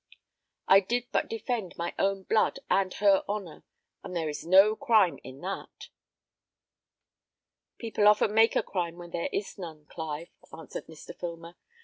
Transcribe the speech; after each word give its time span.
I 0.67 0.79
did 0.79 1.05
but 1.11 1.29
defend 1.29 1.77
my 1.77 1.93
own 1.99 2.23
blood 2.23 2.57
and 2.71 2.91
her 2.95 3.23
honour, 3.29 3.63
and 4.03 4.15
there 4.15 4.29
is 4.29 4.43
no 4.47 4.75
crime 4.75 5.19
in 5.23 5.41
that." 5.41 5.89
"People 7.77 8.07
often 8.07 8.33
make 8.33 8.55
a 8.55 8.63
crime 8.63 8.97
where 8.97 9.09
there 9.11 9.29
is 9.31 9.59
none, 9.59 9.85
Clive," 9.85 10.31
answered 10.51 10.87
Mr. 10.87 11.15
Filmer. 11.15 11.55